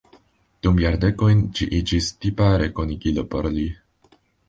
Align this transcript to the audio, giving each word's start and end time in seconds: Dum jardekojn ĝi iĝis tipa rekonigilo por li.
Dum 0.67 0.79
jardekojn 0.83 1.45
ĝi 1.59 1.69
iĝis 1.81 2.09
tipa 2.25 2.51
rekonigilo 2.65 3.31
por 3.35 3.53
li. 3.59 3.71